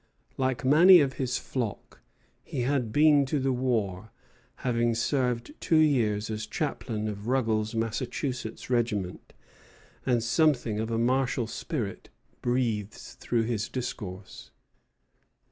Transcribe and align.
Like 0.35 0.65
many 0.65 0.99
of 0.99 1.13
his 1.21 1.37
flock, 1.37 2.01
he 2.43 2.61
had 2.61 2.91
been 2.91 3.23
to 3.27 3.39
the 3.39 3.53
war, 3.53 4.09
having 4.65 4.95
served 4.95 5.53
two 5.59 5.77
years 5.77 6.31
as 6.31 6.47
chaplain 6.47 7.07
of 7.07 7.27
Ruggles's 7.27 7.75
Massachusetts 7.75 8.67
regiment; 8.67 9.31
and 10.03 10.23
something 10.23 10.79
of 10.79 10.89
a 10.89 10.97
martial 10.97 11.45
spirit 11.45 12.09
breathes 12.41 13.13
through 13.19 13.43
his 13.43 13.69
discourse. 13.69 14.49